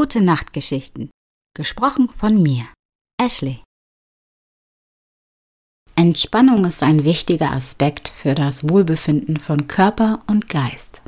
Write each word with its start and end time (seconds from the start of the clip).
Gute 0.00 0.22
Nachtgeschichten. 0.22 1.10
Gesprochen 1.54 2.08
von 2.08 2.42
mir, 2.42 2.64
Ashley. 3.20 3.60
Entspannung 5.94 6.64
ist 6.64 6.82
ein 6.82 7.04
wichtiger 7.04 7.52
Aspekt 7.52 8.08
für 8.08 8.34
das 8.34 8.70
Wohlbefinden 8.70 9.36
von 9.36 9.68
Körper 9.68 10.20
und 10.26 10.48
Geist. 10.48 11.02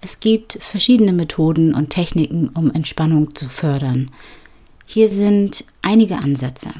Es 0.00 0.18
gibt 0.18 0.58
verschiedene 0.60 1.12
Methoden 1.12 1.74
und 1.74 1.90
Techniken, 1.90 2.48
um 2.48 2.72
Entspannung 2.72 3.36
zu 3.36 3.48
fördern. 3.48 4.10
Hier 4.84 5.08
sind 5.08 5.64
einige 5.80 6.16
Ansätze. 6.18 6.72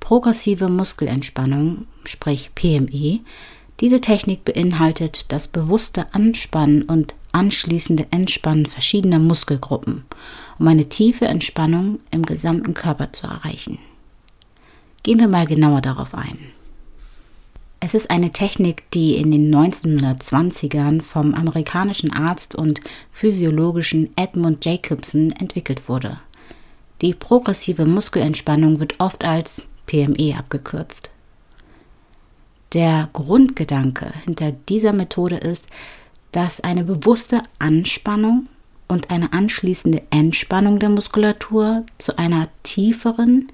Progressive 0.00 0.68
Muskelentspannung, 0.68 1.86
sprich 2.02 2.50
PME. 2.56 3.20
Diese 3.78 4.00
Technik 4.00 4.44
beinhaltet 4.44 5.30
das 5.30 5.46
bewusste 5.46 6.12
Anspannen 6.12 6.82
und 6.82 7.14
anschließende 7.34 8.06
Entspannen 8.10 8.66
verschiedener 8.66 9.18
Muskelgruppen, 9.18 10.04
um 10.58 10.68
eine 10.68 10.88
tiefe 10.88 11.26
Entspannung 11.26 12.00
im 12.10 12.24
gesamten 12.24 12.74
Körper 12.74 13.12
zu 13.12 13.26
erreichen. 13.26 13.78
Gehen 15.02 15.18
wir 15.18 15.28
mal 15.28 15.46
genauer 15.46 15.82
darauf 15.82 16.14
ein. 16.14 16.38
Es 17.80 17.92
ist 17.92 18.10
eine 18.10 18.30
Technik, 18.30 18.90
die 18.92 19.16
in 19.16 19.30
den 19.30 19.54
1920ern 19.54 21.02
vom 21.02 21.34
amerikanischen 21.34 22.10
Arzt 22.14 22.54
und 22.54 22.80
physiologischen 23.12 24.10
Edmund 24.16 24.64
Jacobson 24.64 25.32
entwickelt 25.32 25.86
wurde. 25.86 26.18
Die 27.02 27.12
progressive 27.12 27.84
Muskelentspannung 27.84 28.80
wird 28.80 29.00
oft 29.00 29.24
als 29.24 29.66
PME 29.84 30.34
abgekürzt. 30.38 31.10
Der 32.72 33.10
Grundgedanke 33.12 34.10
hinter 34.24 34.52
dieser 34.52 34.94
Methode 34.94 35.36
ist, 35.36 35.66
dass 36.34 36.60
eine 36.60 36.82
bewusste 36.82 37.44
Anspannung 37.60 38.48
und 38.88 39.10
eine 39.10 39.32
anschließende 39.32 40.02
Entspannung 40.10 40.80
der 40.80 40.88
Muskulatur 40.88 41.84
zu 41.98 42.18
einer 42.18 42.48
tieferen, 42.64 43.52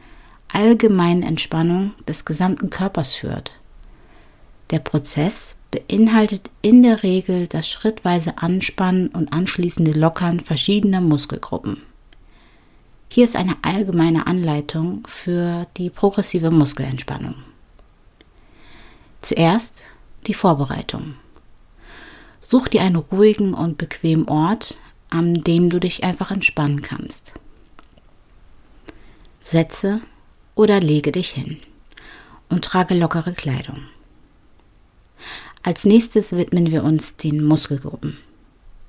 allgemeinen 0.50 1.22
Entspannung 1.22 1.92
des 2.08 2.24
gesamten 2.24 2.70
Körpers 2.70 3.14
führt. 3.14 3.52
Der 4.70 4.78
Prozess 4.78 5.56
beinhaltet 5.70 6.50
in 6.62 6.82
der 6.82 7.02
Regel 7.02 7.48
das 7.48 7.68
schrittweise 7.68 8.38
Anspannen 8.38 9.08
und 9.08 9.34
anschließende 9.34 9.92
Lockern 9.92 10.40
verschiedener 10.40 11.02
Muskelgruppen. 11.02 11.82
Hier 13.10 13.24
ist 13.24 13.36
eine 13.36 13.56
allgemeine 13.60 14.26
Anleitung 14.26 15.02
für 15.06 15.66
die 15.76 15.90
progressive 15.90 16.50
Muskelentspannung. 16.50 17.34
Zuerst 19.20 19.84
die 20.26 20.34
Vorbereitung. 20.34 21.16
Such 22.50 22.66
dir 22.66 22.82
einen 22.82 22.96
ruhigen 22.96 23.54
und 23.54 23.78
bequemen 23.78 24.26
Ort, 24.26 24.76
an 25.08 25.44
dem 25.44 25.70
du 25.70 25.78
dich 25.78 26.02
einfach 26.02 26.32
entspannen 26.32 26.82
kannst. 26.82 27.32
Setze 29.38 30.00
oder 30.56 30.80
lege 30.80 31.12
dich 31.12 31.30
hin 31.30 31.58
und 32.48 32.64
trage 32.64 32.94
lockere 32.94 33.34
Kleidung. 33.34 33.78
Als 35.62 35.84
nächstes 35.84 36.36
widmen 36.36 36.72
wir 36.72 36.82
uns 36.82 37.16
den 37.16 37.44
Muskelgruppen. 37.44 38.18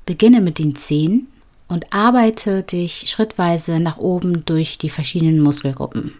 Beginne 0.07 0.41
mit 0.41 0.57
den 0.57 0.75
Zehen 0.75 1.27
und 1.67 1.93
arbeite 1.93 2.63
dich 2.63 3.11
schrittweise 3.11 3.79
nach 3.79 3.97
oben 3.97 4.43
durch 4.43 4.79
die 4.79 4.89
verschiedenen 4.89 5.39
Muskelgruppen. 5.39 6.15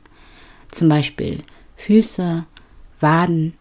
Zum 0.70 0.90
Beispiel 0.90 1.40
Füße, 1.78 2.46
Waden, 3.00 3.56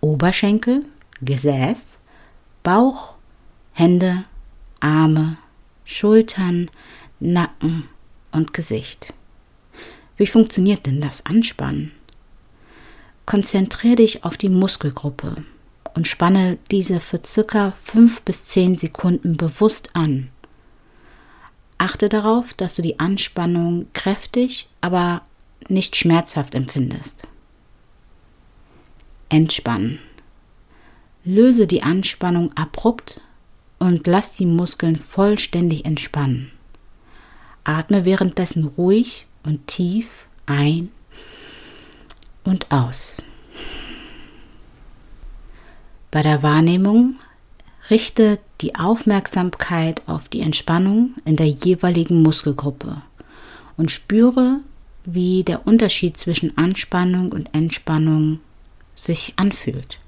Oberschenkel, 0.00 0.86
Gesäß, 1.20 1.98
Bauch, 2.62 3.14
Hände, 3.72 4.24
Arme, 4.80 5.36
Schultern, 5.84 6.70
Nacken 7.20 7.88
und 8.30 8.52
Gesicht. 8.52 9.14
Wie 10.16 10.26
funktioniert 10.26 10.86
denn 10.86 11.00
das 11.00 11.26
Anspannen? 11.26 11.92
Konzentriere 13.26 13.96
dich 13.96 14.24
auf 14.24 14.36
die 14.36 14.48
Muskelgruppe 14.48 15.36
und 15.94 16.08
spanne 16.08 16.58
diese 16.70 17.00
für 17.00 17.20
circa 17.24 17.72
5 17.82 18.22
bis 18.22 18.46
10 18.46 18.76
Sekunden 18.76 19.36
bewusst 19.36 19.90
an. 19.94 20.28
Achte 21.78 22.08
darauf, 22.08 22.54
dass 22.54 22.74
du 22.74 22.82
die 22.82 23.00
Anspannung 23.00 23.86
kräftig, 23.92 24.68
aber 24.80 25.22
nicht 25.68 25.96
schmerzhaft 25.96 26.54
empfindest. 26.54 27.22
Entspannen. 29.28 29.98
Löse 31.24 31.66
die 31.66 31.82
Anspannung 31.82 32.52
abrupt 32.56 33.20
und 33.78 34.06
lass 34.06 34.36
die 34.36 34.46
Muskeln 34.46 34.96
vollständig 34.96 35.84
entspannen. 35.84 36.50
Atme 37.64 38.04
währenddessen 38.04 38.64
ruhig 38.64 39.26
und 39.44 39.66
tief 39.66 40.06
ein 40.46 40.90
und 42.44 42.70
aus. 42.72 43.22
Bei 46.10 46.22
der 46.22 46.42
Wahrnehmung 46.42 47.16
richte 47.88 48.38
die 48.60 48.74
Aufmerksamkeit 48.74 50.02
auf 50.06 50.28
die 50.28 50.40
Entspannung 50.40 51.14
in 51.24 51.36
der 51.36 51.48
jeweiligen 51.48 52.22
Muskelgruppe 52.22 53.02
und 53.76 53.90
spüre, 53.90 54.60
wie 55.04 55.44
der 55.44 55.66
Unterschied 55.66 56.16
zwischen 56.16 56.56
Anspannung 56.58 57.32
und 57.32 57.54
Entspannung 57.54 58.40
sich 58.94 59.34
anfühlt. 59.36 59.98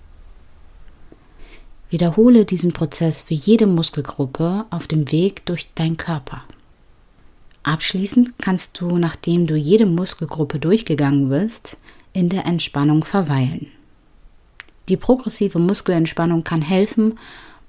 Wiederhole 1.90 2.44
diesen 2.44 2.72
Prozess 2.72 3.22
für 3.22 3.34
jede 3.34 3.66
Muskelgruppe 3.66 4.66
auf 4.70 4.86
dem 4.86 5.10
Weg 5.12 5.46
durch 5.46 5.72
deinen 5.74 5.96
Körper. 5.96 6.42
Abschließend 7.62 8.34
kannst 8.38 8.80
du, 8.80 8.98
nachdem 8.98 9.46
du 9.46 9.56
jede 9.56 9.86
Muskelgruppe 9.86 10.58
durchgegangen 10.58 11.28
bist, 11.28 11.78
in 12.12 12.28
der 12.28 12.46
Entspannung 12.46 13.04
verweilen. 13.04 13.68
Die 14.88 14.98
progressive 14.98 15.58
Muskelentspannung 15.58 16.44
kann 16.44 16.62
helfen, 16.62 17.18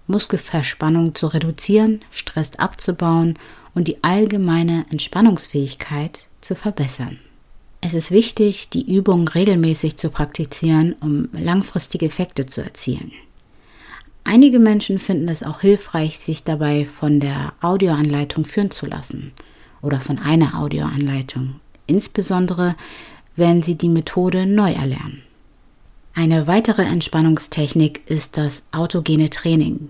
Muskelverspannung 0.08 1.16
zu 1.16 1.28
reduzieren, 1.28 2.02
Stress 2.12 2.56
abzubauen 2.58 3.40
und 3.74 3.88
die 3.88 4.04
allgemeine 4.04 4.86
Entspannungsfähigkeit 4.90 6.28
zu 6.42 6.56
verbessern. 6.56 7.20
Es 7.82 7.94
ist 7.94 8.12
wichtig, 8.12 8.70
die 8.70 8.96
Übung 8.96 9.28
regelmäßig 9.28 9.96
zu 9.96 10.10
praktizieren, 10.10 10.94
um 11.02 11.30
langfristige 11.34 12.08
Effekte 12.08 12.46
zu 12.46 12.62
erzielen. 12.62 13.12
Einige 14.28 14.58
Menschen 14.58 14.98
finden 14.98 15.30
es 15.30 15.44
auch 15.44 15.62
hilfreich, 15.62 16.18
sich 16.18 16.44
dabei 16.44 16.86
von 16.86 17.20
der 17.20 17.54
Audioanleitung 17.62 18.44
führen 18.44 18.72
zu 18.72 18.88
lassen 18.88 19.32
oder 19.84 20.02
von 20.02 20.18
einer 20.18 20.60
Audioanleitung, 20.60 21.60
insbesondere 21.86 22.76
wenn 23.36 23.62
sie 23.62 23.76
die 23.76 23.88
Methode 23.88 24.48
neu 24.48 24.72
erlernen. 24.72 25.22
Eine 26.16 26.48
weitere 26.48 26.82
Entspannungstechnik 26.82 28.02
ist 28.10 28.38
das 28.38 28.66
autogene 28.72 29.30
Training. 29.30 29.90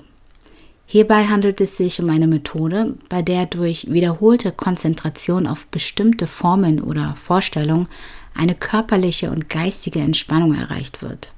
Hierbei 0.85 1.28
handelt 1.28 1.62
es 1.62 1.78
sich 1.78 2.02
um 2.02 2.09
eine 2.09 2.28
Methode, 2.28 2.96
bei 3.08 3.22
der 3.22 3.46
durch 3.46 3.90
wiederholte 3.90 4.52
Konzentration 4.52 5.47
auf 5.47 5.66
bestimmte 5.67 6.28
Formeln 6.28 6.81
oder 6.81 7.16
Vorstellungen 7.16 7.88
eine 8.34 8.53
körperliche 8.53 9.31
und 9.31 9.47
geistige 9.49 9.99
Entspannung 9.99 10.55
erreicht 10.55 11.02
wird. 11.02 11.31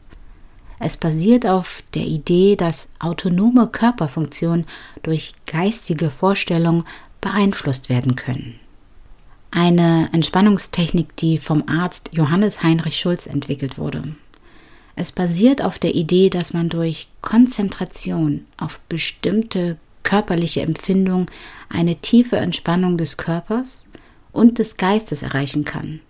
Es 0.79 0.97
basiert 0.97 1.47
auf 1.47 1.83
der 1.93 2.05
Idee, 2.05 2.55
dass 2.55 2.89
autonome 2.99 3.67
Körperfunktionen 3.67 4.65
durch 5.03 5.33
geistige 5.45 6.09
Vorstellungen 6.09 6.83
beeinflusst 7.21 7.89
werden 7.89 8.15
können. 8.15 8.59
Eine 9.51 10.09
Entspannungstechnik, 10.11 11.15
die 11.15 11.39
vom 11.39 11.63
Arzt 11.67 12.11
Johannes 12.11 12.61
Heinrich 12.61 12.99
Schulz 12.99 13.25
entwickelt 13.25 13.77
wurde. 13.77 14.15
Es 14.95 15.11
basiert 15.11 15.61
auf 15.61 15.79
der 15.79 15.95
Idee, 15.95 16.29
dass 16.29 16.53
man 16.53 16.69
durch 16.69 17.07
Konzentration 17.21 18.45
auf 18.57 18.79
bestimmte 18.89 19.77
körperliche 20.03 20.61
Empfindungen 20.61 21.27
eine 21.69 21.95
tiefe 21.95 22.37
Entspannung 22.37 22.97
des 22.97 23.17
Körpers 23.17 23.87
und 24.31 24.59
des 24.59 24.77
Geistes 24.77 25.21
erreichen 25.21 25.65
kann. 25.65 26.01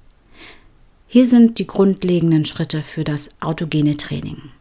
Hier 1.09 1.25
sind 1.25 1.57
die 1.57 1.68
grundlegenden 1.68 2.44
Schritte 2.44 2.83
für 2.83 3.06
das 3.06 3.42
autogene 3.42 3.95
Training. 3.95 4.51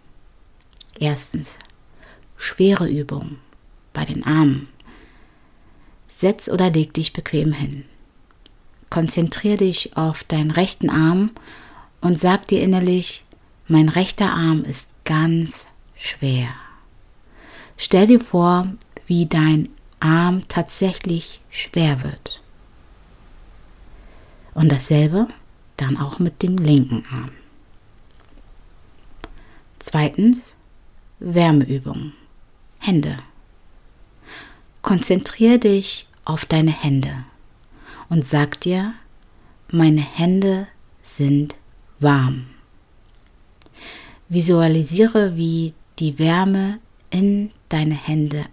Erstens. 0.99 1.59
Schwere 2.37 2.89
Übungen. 2.89 3.39
bei 3.93 4.05
den 4.05 4.25
Armen. 4.25 4.69
Setz 6.07 6.51
oder 6.51 6.71
leg 6.71 6.93
dich 6.93 7.15
bequem 7.15 7.53
hin. 7.53 7.85
Konzentrier 8.91 9.57
dich 9.57 9.97
auf 9.97 10.23
deinen 10.23 10.51
rechten 10.51 10.91
Arm 10.91 11.31
und 12.03 12.19
sag 12.19 12.47
dir 12.47 12.63
innerlich, 12.63 13.25
mein 13.69 13.89
rechter 13.89 14.33
Arm 14.33 14.65
ist 14.65 14.91
ganz 15.05 15.69
schwer. 15.95 16.49
Stell 17.79 18.07
dir 18.07 18.21
vor, 18.21 18.67
wie 19.07 19.25
dein 19.25 19.71
Arm 19.99 20.47
tatsächlich 20.47 21.41
schwer 21.51 22.05
wird. 22.05 22.43
Und 24.53 24.71
dasselbe 24.71 25.27
dann 25.77 25.97
auch 25.97 26.19
mit 26.19 26.43
dem 26.43 26.57
linken 26.57 27.03
Arm. 27.11 27.31
Zweitens 29.79 30.55
Wärmeübung. 31.19 32.13
Hände. 32.79 33.17
Konzentriere 34.83 35.59
dich 35.59 36.09
auf 36.25 36.45
deine 36.45 36.71
Hände 36.71 37.25
und 38.09 38.27
sag 38.27 38.61
dir, 38.61 38.95
meine 39.71 40.01
Hände 40.01 40.69
sind 41.03 41.57
warm. 41.99 42.47
Visualisiere, 44.29 45.37
wie 45.37 45.75
die 45.99 46.19
Wärme 46.19 46.79
in 47.11 47.51
deine 47.69 47.95
Hände 47.95 48.47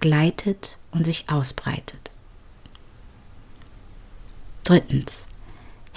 gleitet 0.00 0.78
und 0.90 1.04
sich 1.04 1.28
ausbreitet. 1.28 2.10
Drittens. 4.64 5.26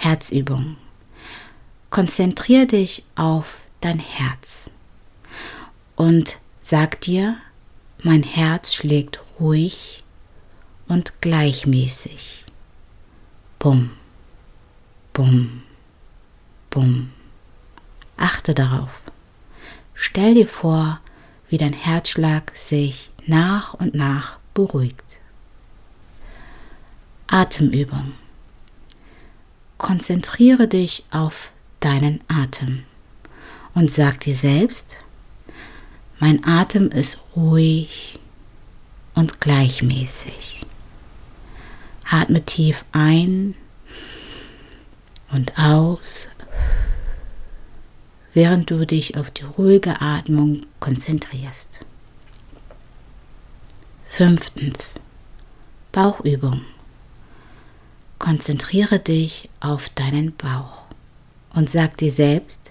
Herzübung. 0.02 0.76
Konzentriere 1.90 2.66
dich 2.66 3.04
auf 3.14 3.60
dein 3.80 4.00
Herz 4.00 4.70
und 5.94 6.38
sag 6.58 7.00
dir, 7.02 7.36
mein 8.02 8.24
Herz 8.24 8.74
schlägt 8.74 9.20
ruhig 9.38 10.02
und 10.88 11.20
gleichmäßig. 11.20 12.44
Bum, 13.60 13.90
bum, 15.12 15.62
bum. 16.70 17.12
Achte 18.16 18.54
darauf. 18.54 19.04
Stell 19.94 20.34
dir 20.34 20.48
vor, 20.48 21.00
wie 21.48 21.58
dein 21.58 21.74
Herzschlag 21.74 22.56
sich 22.56 23.12
nach 23.26 23.74
und 23.74 23.94
nach 23.94 24.38
beruhigt. 24.52 25.20
Atemübung. 27.28 28.14
Konzentriere 29.82 30.68
dich 30.68 31.04
auf 31.10 31.52
deinen 31.80 32.20
Atem 32.28 32.84
und 33.74 33.90
sag 33.90 34.20
dir 34.20 34.36
selbst, 34.36 34.98
mein 36.20 36.46
Atem 36.46 36.88
ist 36.92 37.20
ruhig 37.34 38.20
und 39.16 39.40
gleichmäßig. 39.40 40.64
Atme 42.08 42.44
tief 42.44 42.84
ein 42.92 43.56
und 45.32 45.58
aus, 45.58 46.28
während 48.34 48.70
du 48.70 48.86
dich 48.86 49.16
auf 49.16 49.32
die 49.32 49.42
ruhige 49.42 50.00
Atmung 50.00 50.60
konzentrierst. 50.78 51.84
Fünftens. 54.06 55.00
Bauchübung. 55.90 56.60
Konzentriere 58.22 59.00
dich 59.00 59.50
auf 59.58 59.88
deinen 59.88 60.32
Bauch 60.36 60.84
und 61.54 61.68
sag 61.68 61.96
dir 61.96 62.12
selbst, 62.12 62.70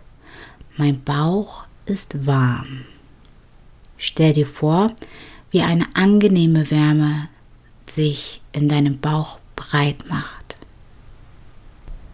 mein 0.77 1.03
Bauch 1.03 1.65
ist 1.85 2.25
warm. 2.25 2.85
Stell 3.97 4.31
dir 4.31 4.47
vor, 4.47 4.93
wie 5.49 5.61
eine 5.61 5.93
angenehme 5.93 6.71
Wärme 6.71 7.27
sich 7.85 8.41
in 8.53 8.69
deinem 8.69 8.97
Bauch 9.01 9.39
breit 9.57 10.05
macht. 10.07 10.55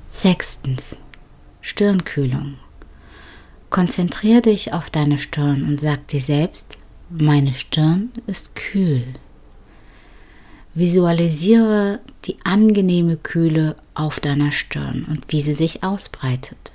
Sechstens. 0.10 0.98
Stirnkühlung. 1.62 2.56
Konzentriere 3.70 4.42
dich 4.42 4.74
auf 4.74 4.90
deine 4.90 5.20
Stirn 5.20 5.62
und 5.62 5.80
sag 5.80 6.08
dir 6.08 6.22
selbst, 6.22 6.80
meine 7.12 7.54
Stirn 7.54 8.12
ist 8.26 8.56
kühl. 8.56 9.06
Visualisiere 10.78 12.02
die 12.26 12.36
angenehme 12.44 13.18
Kühle 13.18 13.76
auf 13.96 14.20
deiner 14.20 14.52
Stirn 14.52 15.08
und 15.10 15.24
wie 15.30 15.42
sie 15.42 15.56
sich 15.56 15.84
ausbreitet. 15.84 16.72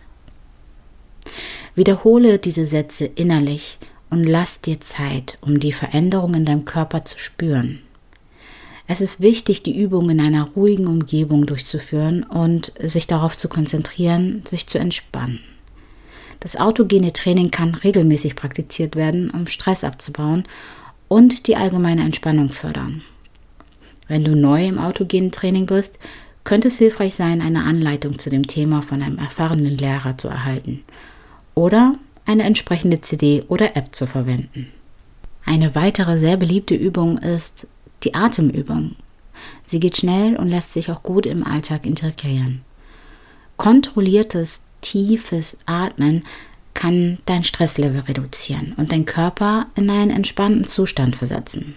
Wiederhole 1.77 2.41
diese 2.41 2.67
Sätze 2.67 3.05
innerlich 3.05 3.79
und 4.11 4.25
lass 4.25 4.61
dir 4.61 4.81
Zeit, 4.81 5.39
um 5.41 5.61
die 5.61 5.71
Veränderung 5.71 6.35
in 6.35 6.45
deinem 6.45 6.65
Körper 6.65 7.05
zu 7.05 7.17
spüren. 7.17 7.79
Es 8.89 9.01
ist 9.01 9.21
wichtig, 9.21 9.63
die 9.63 9.81
Übung 9.81 10.11
in 10.11 10.21
einer 10.21 10.49
ruhigen 10.57 10.89
Umgebung 10.89 11.47
durchzuführen 11.47 12.25
und 12.25 12.73
sich 12.81 13.07
darauf 13.07 13.39
zu 13.39 13.49
konzentrieren, 13.49 14.43
sich 14.45 14.67
zu 14.67 14.81
entspannen. 14.81 15.39
Das 16.41 16.57
autogene 16.57 17.13
Training 17.13 17.53
kann 17.53 17.77
regelmäßig 17.77 18.35
praktiziert 18.35 18.97
werden, 18.97 19.31
um 19.31 19.47
Stress 19.47 19.85
abzubauen 19.85 20.43
und 21.07 21.47
die 21.47 21.55
allgemeine 21.55 22.03
Entspannung 22.03 22.49
fördern. 22.49 23.05
Wenn 24.09 24.25
du 24.25 24.35
neu 24.35 24.67
im 24.67 24.79
autogenen 24.79 25.33
Training 25.33 25.67
bist, 25.67 25.99
könnte 26.45 26.69
es 26.69 26.79
hilfreich 26.79 27.15
sein, 27.15 27.41
eine 27.41 27.65
Anleitung 27.65 28.19
zu 28.19 28.31
dem 28.31 28.47
Thema 28.47 28.83
von 28.83 29.03
einem 29.03 29.19
erfahrenen 29.19 29.77
Lehrer 29.77 30.19
zu 30.19 30.29
erhalten 30.29 30.83
oder 31.55 31.95
eine 32.27 32.45
entsprechende 32.45 33.01
CD 33.01 33.45
oder 33.49 33.77
App 33.77 33.95
zu 33.95 34.07
verwenden. 34.07 34.69
Eine 35.45 35.75
weitere 35.75 36.19
sehr 36.19 36.37
beliebte 36.37 36.75
Übung 36.75 37.19
ist 37.19 37.67
die 38.05 38.15
Atemübung. 38.15 38.97
Sie 39.65 39.81
geht 39.81 39.97
schnell 39.97 40.37
und 40.37 40.49
lässt 40.49 40.73
sich 40.73 40.91
auch 40.91 41.03
gut 41.03 41.27
im 41.27 41.45
Alltag 41.45 41.85
integrieren. 41.85 42.63
Kontrolliertes, 43.57 44.63
tiefes 44.81 45.59
Atmen 45.67 46.23
kann 46.75 47.19
dein 47.27 47.45
Stresslevel 47.45 48.01
reduzieren 48.01 48.73
und 48.77 48.93
deinen 48.93 49.05
Körper 49.05 49.67
in 49.75 49.91
einen 49.91 50.11
entspannten 50.11 50.65
Zustand 50.65 51.17
versetzen. 51.17 51.75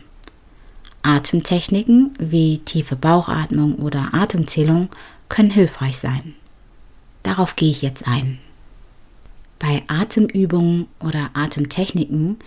Atemtechniken 1.06 2.13
wie 2.18 2.57
tiefe 2.57 2.96
Bauchatmung 2.96 3.75
oder 3.75 4.13
Atemzählung 4.13 4.90
können 5.30 5.52
hilfreich 5.52 6.00
sein. 6.00 6.34
Darauf 7.22 7.56
gehe 7.56 7.69
ich 7.69 7.84
jetzt 7.84 8.07
ein. 8.07 8.40
Bei 9.60 9.84
Atemübungen 9.88 10.88
oder 11.00 11.30
Atemtechniken 11.34 12.38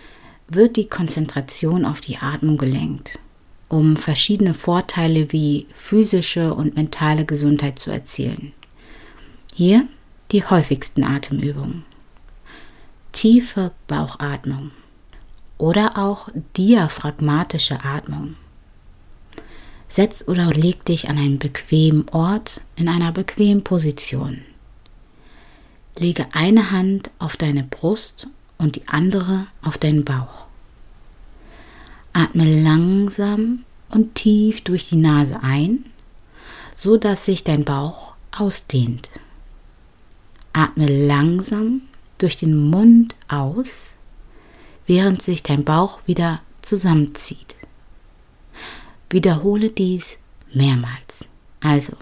wird 0.48 0.76
die 0.76 0.88
Konzentration 0.88 1.84
auf 1.84 2.00
die 2.00 2.18
Atmung 2.18 2.56
gelenkt, 2.56 3.20
um 3.68 3.96
verschiedene 3.96 4.54
Vorteile 4.54 5.30
wie 5.32 5.66
physische 5.74 6.52
und 6.52 6.74
mentale 6.74 7.24
Gesundheit 7.24 7.78
zu 7.78 7.92
erzielen. 7.92 8.52
Hier 9.54 9.86
die 10.32 10.44
häufigsten 10.44 11.04
Atemübungen. 11.04 11.84
Tiefe 13.12 13.72
Bauchatmung 13.86 14.72
oder 15.58 15.96
auch 15.96 16.28
diaphragmatische 16.56 17.84
Atmung. 17.84 18.34
Setz 19.88 20.24
oder 20.26 20.50
leg 20.52 20.84
dich 20.84 21.08
an 21.08 21.18
einen 21.18 21.38
bequemen 21.38 22.08
Ort 22.10 22.60
in 22.76 22.88
einer 22.88 23.10
bequemen 23.12 23.64
Position. 23.64 24.42
Lege 25.98 26.26
eine 26.32 26.70
Hand 26.70 27.10
auf 27.18 27.36
deine 27.36 27.64
Brust 27.64 28.28
und 28.58 28.76
die 28.76 28.86
andere 28.86 29.46
auf 29.62 29.78
deinen 29.78 30.04
Bauch. 30.04 30.46
Atme 32.12 32.62
langsam 32.62 33.64
und 33.90 34.14
tief 34.14 34.62
durch 34.62 34.88
die 34.88 34.96
Nase 34.96 35.42
ein, 35.42 35.84
so 36.74 36.96
dass 36.96 37.24
sich 37.24 37.44
dein 37.44 37.64
Bauch 37.64 38.14
ausdehnt. 38.36 39.10
Atme 40.52 40.86
langsam 40.86 41.82
durch 42.18 42.36
den 42.36 42.70
Mund 42.70 43.14
aus, 43.28 43.96
während 44.86 45.22
sich 45.22 45.42
dein 45.42 45.64
Bauch 45.64 46.00
wieder 46.06 46.40
zusammenzieht. 46.62 47.57
Wiederhole 49.10 49.70
dies 49.70 50.18
mehrmals. 50.52 51.28
Also, 51.60 51.96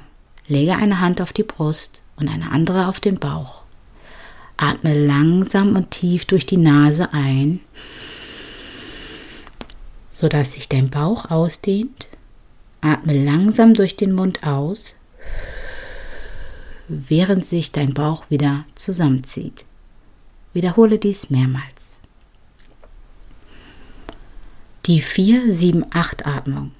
lege 0.49 0.75
eine 0.75 1.01
Hand 1.01 1.21
auf 1.21 1.33
die 1.33 1.45
Brust 1.45 2.03
und 2.17 2.29
eine 2.29 2.51
andere 2.51 2.89
auf 2.89 2.99
den 2.99 3.19
Bauch. 3.19 3.63
Atme 4.57 5.07
langsam 5.07 5.77
und 5.77 5.91
tief 5.91 6.25
durch 6.25 6.47
die 6.47 6.57
Nase 6.57 7.13
ein, 7.13 7.61
sodass 10.11 10.55
sich 10.55 10.69
dein 10.69 10.91
Bauch 10.91 11.31
ausdehnt. 11.31 12.09
Atme 12.81 13.13
langsam 13.25 13.75
durch 13.75 13.97
den 13.97 14.13
Mund 14.13 14.45
aus, 14.45 14.95
während 16.89 17.45
sich 17.45 17.71
dein 17.71 17.95
Bauch 17.95 18.25
wieder 18.31 18.65
zusammenzieht. 18.75 19.65
Wiederhole 20.55 20.99
dies 20.99 21.31
mehrmals. 21.31 22.01
Die 24.87 25.03
4-7-8-Atmung 25.03 26.71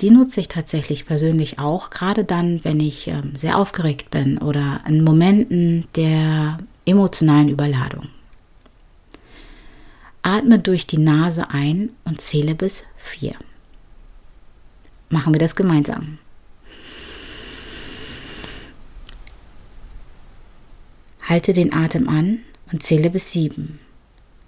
die 0.00 0.10
nutze 0.10 0.40
ich 0.40 0.48
tatsächlich 0.48 1.06
persönlich 1.06 1.58
auch, 1.58 1.90
gerade 1.90 2.24
dann, 2.24 2.64
wenn 2.64 2.78
ich 2.80 3.08
äh, 3.08 3.22
sehr 3.34 3.58
aufgeregt 3.58 4.10
bin 4.10 4.38
oder 4.38 4.82
in 4.86 5.02
Momenten 5.02 5.86
der 5.96 6.58
emotionalen 6.84 7.48
Überladung. 7.48 8.08
Atme 10.22 10.58
durch 10.58 10.86
die 10.86 10.98
Nase 10.98 11.50
ein 11.50 11.90
und 12.04 12.20
zähle 12.20 12.54
bis 12.54 12.84
vier. 12.96 13.34
Machen 15.10 15.32
wir 15.32 15.40
das 15.40 15.56
gemeinsam. 15.56 16.18
Halte 21.22 21.52
den 21.52 21.72
Atem 21.72 22.08
an 22.08 22.40
und 22.72 22.82
zähle 22.82 23.10
bis 23.10 23.32
sieben. 23.32 23.80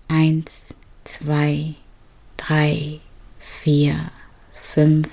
Eins, 0.08 0.74
zwei, 1.04 1.74
drei, 2.36 3.00
vier, 3.38 4.10
fünf, 4.72 5.08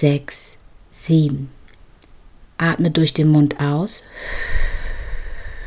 sechs, 0.00 0.56
sieben. 0.90 1.50
Atme 2.56 2.90
durch 2.90 3.12
den 3.12 3.28
Mund 3.28 3.60
aus 3.60 4.02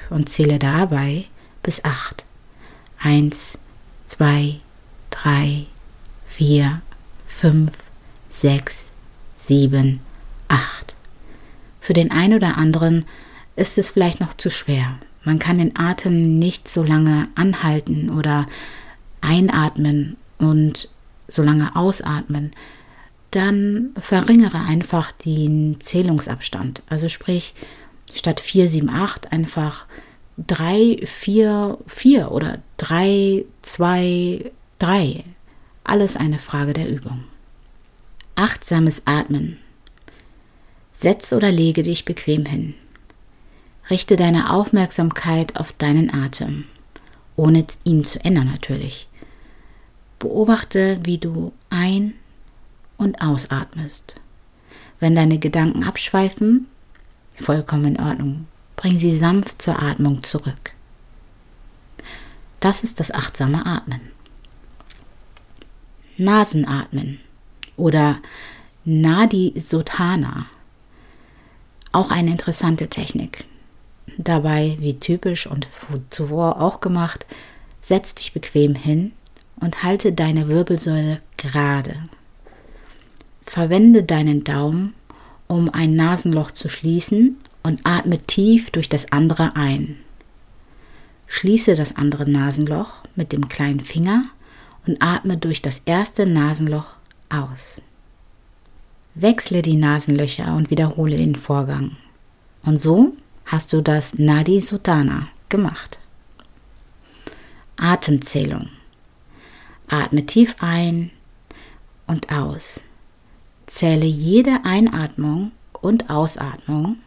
und 0.10 0.28
zähle 0.28 0.58
dabei 0.58 1.26
bis 1.62 1.84
acht. 1.86 2.26
Eins, 3.00 3.60
zwei, 4.08 4.60
drei, 5.12 5.68
vier, 6.26 6.82
fünf, 7.28 7.72
sechs, 8.30 8.92
sieben, 9.36 10.00
acht. 10.48 10.96
Für 11.80 11.94
den 11.94 12.10
einen 12.10 12.34
oder 12.34 12.58
anderen 12.58 13.06
ist 13.56 13.78
es 13.78 13.92
vielleicht 13.92 14.20
noch 14.20 14.34
zu 14.34 14.50
schwer. 14.50 14.98
Man 15.24 15.38
kann 15.38 15.60
den 15.60 15.78
Atem 15.78 16.40
nicht 16.40 16.68
so 16.68 16.82
lange 16.82 17.28
anhalten 17.36 18.10
oder 18.10 18.48
einatmen 19.22 20.18
und 20.40 20.90
so 21.28 21.44
lange 21.44 21.76
ausatmen. 21.76 22.50
Dann 23.34 23.90
verringere 24.00 24.60
einfach 24.60 25.12
den 25.12 25.82
Zählungsabstand. 25.82 26.84
Also 26.88 27.10
sprich, 27.10 27.56
statt 28.14 28.40
4, 28.40 28.70
7, 28.70 28.90
8 28.92 29.32
einfach 29.32 29.88
3, 30.38 31.00
4, 31.04 31.80
4 31.88 32.32
oder 32.32 32.60
3, 32.78 33.46
2, 33.64 34.52
3. 34.78 35.24
Alles 35.84 36.16
eine 36.16 36.38
Frage 36.38 36.74
der 36.74 36.88
Übung. 36.88 37.24
Achtsames 38.36 39.02
Atmen. 39.06 39.58
Setz 40.92 41.34
oder 41.34 41.52
lege 41.52 41.82
dich 41.82 42.06
bequem 42.06 42.46
hin. 42.46 42.76
Richte 43.90 44.16
deine 44.16 44.52
Aufmerksamkeit 44.52 45.60
auf 45.60 45.72
deinen 45.72 46.14
Atem, 46.14 46.66
ohne 47.36 47.66
ihn 47.84 48.04
zu 48.04 48.24
ändern 48.24 48.46
natürlich. 48.46 49.08
Beobachte, 50.20 51.00
wie 51.04 51.18
du 51.18 51.52
ein- 51.72 52.14
und 53.04 53.22
ausatmest. 53.22 54.16
Wenn 55.00 55.16
deine 55.16 55.38
Gedanken 55.38 55.84
abschweifen, 55.84 56.68
vollkommen 57.36 57.96
in 57.96 58.00
Ordnung, 58.00 58.48
bring 58.76 58.98
sie 58.98 59.18
sanft 59.18 59.62
zur 59.62 59.82
Atmung 59.82 60.24
zurück. 60.24 60.74
Das 62.60 62.84
ist 62.84 63.00
das 63.00 63.12
achtsame 63.12 63.66
Atmen. 63.66 64.02
Nasenatmen 66.18 67.20
oder 67.76 68.20
Nadi 68.86 69.54
Sotana. 69.58 70.46
Auch 71.92 72.12
eine 72.12 72.32
interessante 72.32 72.88
Technik. 72.88 73.46
Dabei, 74.18 74.78
wie 74.80 75.00
typisch 75.00 75.48
und 75.48 75.68
zuvor 76.10 76.62
auch 76.62 76.80
gemacht, 76.80 77.26
setz 77.82 78.16
dich 78.16 78.34
bequem 78.34 78.76
hin 78.76 79.12
und 79.58 79.84
halte 79.84 80.14
deine 80.14 80.48
Wirbelsäule 80.48 81.18
gerade. 81.38 82.10
Verwende 83.54 84.02
deinen 84.02 84.44
Daumen, 84.44 84.96
um 85.46 85.70
ein 85.70 85.96
Nasenloch 85.96 86.50
zu 86.50 86.70
schließen 86.70 87.38
und 87.62 87.82
atme 87.84 88.18
tief 88.18 88.72
durch 88.72 88.90
das 88.90 89.12
andere 89.12 89.56
ein. 89.56 89.98
Schließe 91.28 91.76
das 91.76 91.96
andere 91.96 92.28
Nasenloch 92.28 93.04
mit 93.16 93.32
dem 93.32 93.50
kleinen 93.50 93.82
Finger 93.82 94.24
und 94.88 95.04
atme 95.04 95.38
durch 95.38 95.62
das 95.62 95.84
erste 95.86 96.26
Nasenloch 96.26 96.96
aus. 97.30 97.84
Wechsle 99.14 99.62
die 99.62 99.76
Nasenlöcher 99.76 100.56
und 100.56 100.72
wiederhole 100.72 101.18
den 101.18 101.36
Vorgang. 101.36 101.96
Und 102.64 102.78
so 102.78 103.16
hast 103.46 103.72
du 103.72 103.82
das 103.82 104.18
Nadi 104.18 104.62
Sutana 104.62 105.28
gemacht. 105.50 106.00
Atemzählung. 107.78 108.70
Atme 109.90 110.26
tief 110.26 110.56
ein 110.60 111.12
und 112.08 112.32
aus. 112.34 112.84
Zähle 113.74 114.06
jede 114.06 114.66
Einatmung 114.66 115.52
und 115.82 116.12
Ausatmung 116.12 116.98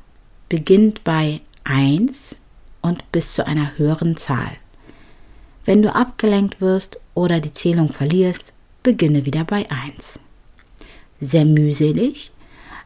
beginnt 0.48 1.04
bei 1.04 1.40
1 1.62 2.40
und 2.82 3.12
bis 3.12 3.34
zu 3.34 3.46
einer 3.46 3.78
höheren 3.78 4.16
Zahl. 4.16 4.50
Wenn 5.64 5.80
du 5.80 5.94
abgelenkt 5.94 6.60
wirst 6.60 6.98
oder 7.14 7.38
die 7.38 7.52
Zählung 7.52 7.92
verlierst, 7.92 8.52
beginne 8.82 9.24
wieder 9.24 9.44
bei 9.44 9.64
1. 9.70 10.18
Sehr 11.20 11.44
mühselig, 11.44 12.32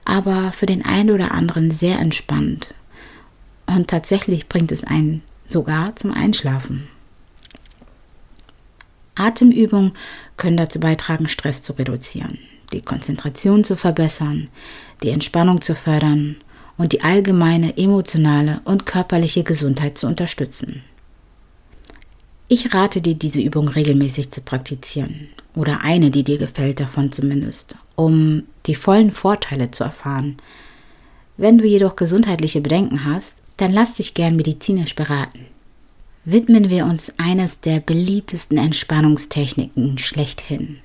aber 0.05 0.53
für 0.53 0.67
den 0.67 0.85
einen 0.85 1.11
oder 1.11 1.33
anderen 1.33 1.71
sehr 1.71 2.01
entspannt 2.01 2.75
und 3.65 3.89
tatsächlich 3.89 4.47
bringt 4.47 4.73
es 4.73 4.85
einen 4.85 5.23
sogar 5.47 5.97
zum 5.97 6.13
Einschlafen. 6.13 6.87
Atemübungen 9.15 9.93
können 10.37 10.59
dazu 10.59 10.81
beitragen, 10.81 11.29
Stress 11.29 11.63
zu 11.63 11.73
reduzieren, 11.73 12.39
die 12.73 12.83
Konzentration 12.83 13.65
zu 13.65 13.77
verbessern, 13.77 14.49
die 15.03 15.11
Entspannung 15.11 15.61
zu 15.61 15.75
fördern 15.75 16.37
und 16.77 16.93
die 16.93 17.03
allgemeine 17.03 17.77
emotionale 17.77 18.61
und 18.65 18.87
körperliche 18.87 19.45
Gesundheit 19.45 19.99
zu 19.99 20.07
unterstützen. 20.07 20.83
Ich 22.49 22.75
rate 22.75 23.01
dir, 23.01 23.15
diese 23.15 23.41
Übung 23.41 23.69
regelmäßig 23.69 24.31
zu 24.31 24.41
praktizieren 24.41 25.29
oder 25.55 25.83
eine, 25.83 26.11
die 26.11 26.25
dir 26.25 26.39
gefällt, 26.39 26.81
davon 26.81 27.13
zumindest, 27.13 27.77
um 27.97 28.45
die 28.67 28.75
vollen 28.75 29.11
Vorteile 29.11 29.71
zu 29.71 29.85
erfahren. 29.85 30.37
Wenn 31.37 31.59
du 31.59 31.65
jedoch 31.65 31.97
gesundheitliche 31.97 32.61
Bedenken 32.61 33.05
hast, 33.05 33.43
dann 33.57 33.73
lass 33.73 33.95
dich 33.95 34.15
gern 34.15 34.37
medizinisch 34.37 34.95
beraten. 34.95 35.47
Widmen 36.25 36.71
wir 36.71 36.87
uns 36.87 37.13
eines 37.19 37.61
der 37.61 37.81
beliebtesten 37.81 38.59
Entspannungstechniken 38.59 39.99
schlechthin, 39.99 40.79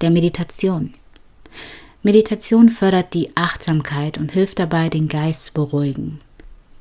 der 0.00 0.10
Meditation. 0.10 0.94
Meditation 2.04 2.68
fördert 2.68 3.14
die 3.14 3.30
Achtsamkeit 3.36 4.18
und 4.18 4.32
hilft 4.32 4.58
dabei, 4.58 4.88
den 4.88 5.06
Geist 5.06 5.44
zu 5.44 5.52
beruhigen. 5.52 6.18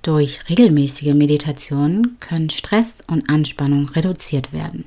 Durch 0.01 0.49
regelmäßige 0.49 1.13
Meditation 1.13 2.17
können 2.19 2.49
Stress 2.49 3.03
und 3.05 3.29
Anspannung 3.29 3.87
reduziert 3.89 4.51
werden. 4.51 4.85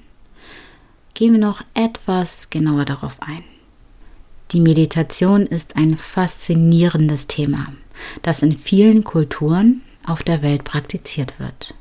Gehen 1.14 1.34
wir 1.34 1.40
noch 1.40 1.62
etwas 1.74 2.50
genauer 2.50 2.84
darauf 2.84 3.22
ein. 3.22 3.44
Die 4.50 4.60
Meditation 4.60 5.42
ist 5.42 5.76
ein 5.76 5.96
faszinierendes 5.96 7.28
Thema, 7.28 7.68
das 8.22 8.42
in 8.42 8.56
vielen 8.56 9.04
Kulturen 9.04 9.82
auf 10.04 10.24
der 10.24 10.42
Welt 10.42 10.64
praktiziert 10.64 11.38
wird. 11.38 11.76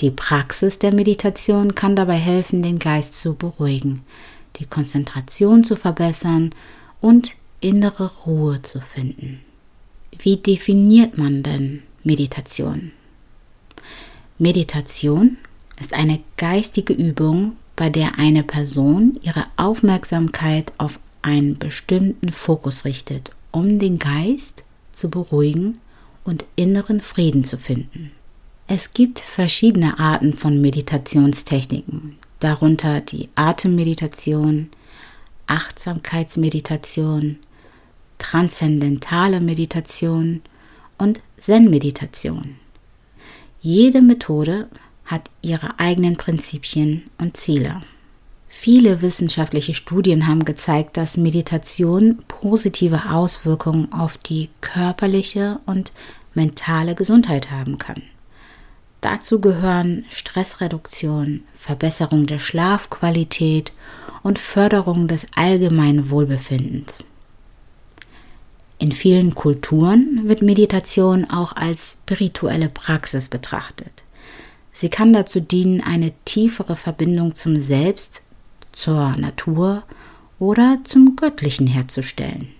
Die 0.00 0.12
Praxis 0.12 0.78
der 0.78 0.94
Meditation 0.94 1.74
kann 1.74 1.96
dabei 1.96 2.14
helfen, 2.14 2.62
den 2.62 2.78
Geist 2.78 3.18
zu 3.18 3.34
beruhigen, 3.34 4.04
die 4.56 4.66
Konzentration 4.66 5.64
zu 5.64 5.74
verbessern 5.74 6.50
und 7.00 7.34
innere 7.60 8.10
Ruhe 8.26 8.62
zu 8.62 8.80
finden. 8.80 9.40
Wie 10.18 10.36
definiert 10.36 11.18
man 11.18 11.42
denn 11.42 11.82
Meditation? 12.04 12.92
Meditation 14.38 15.38
ist 15.80 15.94
eine 15.94 16.20
geistige 16.36 16.92
Übung, 16.92 17.56
bei 17.76 17.90
der 17.90 18.18
eine 18.18 18.42
Person 18.42 19.18
ihre 19.22 19.44
Aufmerksamkeit 19.56 20.72
auf 20.78 20.98
einen 21.22 21.58
bestimmten 21.58 22.32
Fokus 22.32 22.84
richtet, 22.84 23.32
um 23.52 23.78
den 23.78 23.98
Geist 23.98 24.64
zu 24.92 25.10
beruhigen 25.10 25.78
und 26.24 26.44
inneren 26.56 27.00
Frieden 27.00 27.44
zu 27.44 27.56
finden. 27.56 28.10
Es 28.66 28.92
gibt 28.92 29.20
verschiedene 29.20 29.98
Arten 29.98 30.34
von 30.34 30.60
Meditationstechniken, 30.60 32.16
darunter 32.40 33.00
die 33.00 33.28
Atemmeditation, 33.34 34.68
Achtsamkeitsmeditation, 35.46 37.38
transzendentale 38.18 39.40
Meditation 39.40 40.42
und 40.98 41.20
Zen-Meditation. 41.36 42.56
Jede 43.60 44.02
Methode 44.02 44.68
hat 45.04 45.30
ihre 45.42 45.78
eigenen 45.78 46.16
Prinzipien 46.16 47.04
und 47.18 47.36
Ziele. 47.36 47.80
Viele 48.48 49.02
wissenschaftliche 49.02 49.74
Studien 49.74 50.26
haben 50.26 50.44
gezeigt, 50.44 50.96
dass 50.96 51.16
Meditation 51.16 52.18
positive 52.28 53.10
Auswirkungen 53.10 53.92
auf 53.92 54.18
die 54.18 54.48
körperliche 54.60 55.60
und 55.66 55.92
mentale 56.34 56.94
Gesundheit 56.94 57.50
haben 57.50 57.78
kann. 57.78 58.02
Dazu 59.00 59.40
gehören 59.40 60.04
Stressreduktion, 60.08 61.42
Verbesserung 61.56 62.26
der 62.26 62.38
Schlafqualität 62.38 63.72
und 64.22 64.38
Förderung 64.38 65.06
des 65.06 65.26
allgemeinen 65.36 66.10
Wohlbefindens. 66.10 67.06
In 68.78 68.92
vielen 68.92 69.34
Kulturen 69.34 70.28
wird 70.28 70.40
Meditation 70.40 71.28
auch 71.28 71.52
als 71.56 71.98
spirituelle 72.02 72.68
Praxis 72.68 73.28
betrachtet. 73.28 74.04
Sie 74.70 74.88
kann 74.88 75.12
dazu 75.12 75.40
dienen, 75.40 75.82
eine 75.82 76.12
tiefere 76.24 76.76
Verbindung 76.76 77.34
zum 77.34 77.58
Selbst 77.58 78.22
zur 78.72 79.16
Natur 79.16 79.82
oder 80.38 80.78
zum 80.84 81.16
Göttlichen 81.16 81.66
herzustellen. 81.66 82.52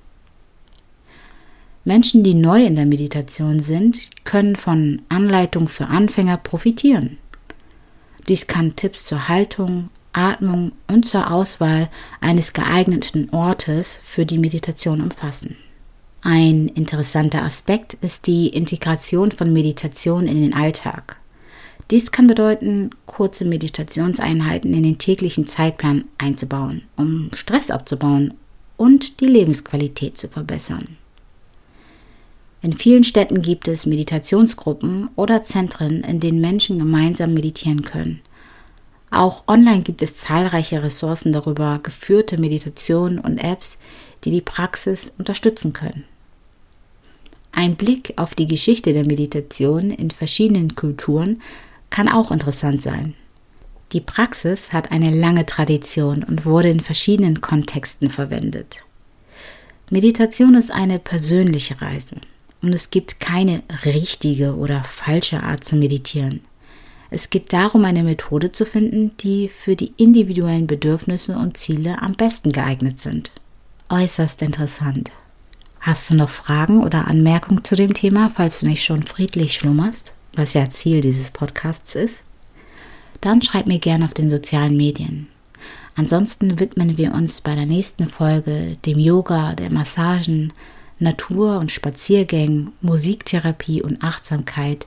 Menschen, 1.84 2.25
die 2.25 2.34
neu 2.34 2.64
in 2.64 2.75
der 2.75 2.87
Meditation 2.87 3.60
sind, 3.60 4.10
können 4.25 4.56
von 4.56 5.02
Anleitung 5.08 5.68
für 5.68 5.87
Anfänger 5.87 6.37
profitieren. 6.37 7.18
Dies 8.26 8.48
kann 8.48 8.75
Tipps 8.75 9.04
zur 9.04 9.28
Haltung, 9.28 9.88
Atmung 10.12 10.72
und 10.88 11.06
zur 11.06 11.30
Auswahl 11.30 11.88
eines 12.20 12.52
geeigneten 12.52 13.30
Ortes 13.30 14.00
für 14.02 14.26
die 14.26 14.38
Meditation 14.38 15.00
umfassen. 15.00 15.56
Ein 16.22 16.68
interessanter 16.68 17.42
Aspekt 17.42 17.94
ist 18.00 18.26
die 18.26 18.48
Integration 18.48 19.30
von 19.30 19.52
Meditation 19.52 20.26
in 20.26 20.40
den 20.42 20.54
Alltag. 20.54 21.20
Dies 21.90 22.10
kann 22.10 22.26
bedeuten, 22.26 22.90
kurze 23.06 23.44
Meditationseinheiten 23.44 24.75
in 24.75 24.82
den 24.82 24.98
täglichen 24.98 25.46
Zeitplan 25.46 26.04
einzubauen, 26.18 26.82
um 26.96 27.30
Stress 27.32 27.70
abzubauen 27.70 28.34
und 28.76 29.20
die 29.20 29.26
Lebensqualität 29.26 30.18
zu 30.18 30.28
verbessern. 30.28 30.96
In 32.60 32.72
vielen 32.72 33.04
Städten 33.04 33.40
gibt 33.40 33.68
es 33.68 33.87
Meditationsgruppen 33.87 35.10
oder 35.14 35.44
Zentren, 35.44 36.02
in 36.02 36.18
denen 36.18 36.40
Menschen 36.40 36.78
gemeinsam 36.78 37.32
meditieren 37.32 37.82
können. 37.82 38.20
Auch 39.10 39.44
online 39.46 39.82
gibt 39.82 40.02
es 40.02 40.16
zahlreiche 40.16 40.82
Ressourcen 40.82 41.32
darüber, 41.32 41.78
geführte 41.82 42.37
Meditationen 42.37 43.18
und 43.18 43.38
Apps, 43.38 43.78
die 44.25 44.30
die 44.30 44.40
Praxis 44.40 45.14
unterstützen 45.18 45.72
können. 45.72 46.04
Ein 47.52 47.76
Blick 47.76 48.14
auf 48.16 48.34
die 48.34 48.46
Geschichte 48.46 48.92
der 48.92 49.04
Meditation 49.04 49.90
in 49.90 50.10
verschiedenen 50.10 50.75
Kulturen 50.75 51.42
kann 51.90 52.08
auch 52.08 52.30
interessant 52.30 52.82
sein. 52.82 53.14
Die 53.92 54.00
Praxis 54.00 54.72
hat 54.72 54.92
eine 54.92 55.14
lange 55.14 55.46
Tradition 55.46 56.22
und 56.22 56.44
wurde 56.44 56.68
in 56.68 56.80
verschiedenen 56.80 57.40
Kontexten 57.40 58.10
verwendet. 58.10 58.84
Meditation 59.90 60.54
ist 60.54 60.70
eine 60.70 60.98
persönliche 60.98 61.80
Reise 61.80 62.16
und 62.60 62.75
es 62.75 62.90
gibt 62.90 63.20
keine 63.20 63.62
richtige 63.87 64.56
oder 64.56 64.84
falsche 64.84 65.42
Art 65.42 65.64
zu 65.64 65.76
meditieren. 65.76 66.42
Es 67.10 67.30
geht 67.30 67.52
darum, 67.54 67.87
eine 67.87 68.02
Methode 68.02 68.52
zu 68.52 68.66
finden, 68.66 69.16
die 69.16 69.48
für 69.48 69.76
die 69.76 69.94
individuellen 69.96 70.66
Bedürfnisse 70.66 71.38
und 71.38 71.56
Ziele 71.56 72.02
am 72.02 72.12
besten 72.12 72.52
geeignet 72.52 73.00
sind. 73.00 73.32
Äußerst 73.90 74.42
interessant. 74.42 75.11
Hast 75.80 76.11
du 76.11 76.14
noch 76.14 76.28
Fragen 76.28 76.85
oder 76.85 77.09
Anmerkungen 77.09 77.64
zu 77.64 77.75
dem 77.75 77.95
Thema, 77.95 78.30
falls 78.35 78.61
du 78.61 78.66
nicht 78.66 78.85
schon 78.85 79.02
friedlich 79.02 79.54
schlummerst, 79.54 80.12
was 80.35 80.52
ja 80.52 80.68
Ziel 80.68 81.00
dieses 81.00 81.30
Podcasts 81.30 81.95
ist? 81.95 82.26
Dann 83.23 83.40
schreib 83.40 83.66
mir 83.66 83.78
gerne 83.78 84.04
auf 84.04 84.12
den 84.12 84.28
sozialen 84.28 84.76
Medien. 84.76 85.28
Ansonsten 85.97 86.61
widmen 86.61 86.99
wir 86.99 87.14
uns 87.14 87.40
bei 87.40 87.54
der 87.54 87.64
nächsten 87.64 88.09
Folge 88.11 88.76
dem 88.85 88.99
Yoga, 88.99 89.54
der 89.54 89.73
Massagen, 89.73 90.52
Natur- 90.99 91.59
und 91.59 91.71
Spaziergängen, 91.71 92.73
Musiktherapie 92.83 93.83
und 93.83 94.04
Achtsamkeit 94.04 94.87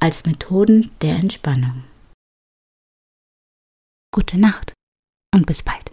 als 0.00 0.24
Methoden 0.24 0.90
der 1.02 1.16
Entspannung. 1.16 1.84
Gute 4.10 4.38
Nacht 4.38 4.72
und 5.34 5.44
bis 5.44 5.62
bald. 5.62 5.92